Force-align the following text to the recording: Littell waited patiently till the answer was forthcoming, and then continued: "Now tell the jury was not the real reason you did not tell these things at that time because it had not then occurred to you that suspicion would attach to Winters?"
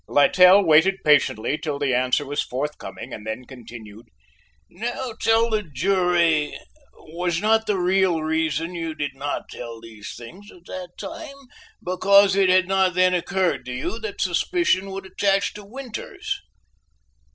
Littell 0.07 0.65
waited 0.65 0.95
patiently 1.05 1.59
till 1.59 1.77
the 1.77 1.93
answer 1.93 2.25
was 2.25 2.41
forthcoming, 2.41 3.13
and 3.13 3.23
then 3.27 3.45
continued: 3.45 4.07
"Now 4.67 5.13
tell 5.21 5.47
the 5.51 5.61
jury 5.61 6.57
was 6.97 7.39
not 7.39 7.67
the 7.67 7.77
real 7.77 8.23
reason 8.23 8.73
you 8.73 8.95
did 8.95 9.13
not 9.13 9.47
tell 9.49 9.79
these 9.79 10.15
things 10.17 10.49
at 10.51 10.65
that 10.65 10.97
time 10.97 11.45
because 11.85 12.35
it 12.35 12.49
had 12.49 12.67
not 12.67 12.95
then 12.95 13.13
occurred 13.13 13.63
to 13.65 13.73
you 13.73 13.99
that 13.99 14.21
suspicion 14.21 14.89
would 14.89 15.05
attach 15.05 15.53
to 15.53 15.63
Winters?" 15.63 16.41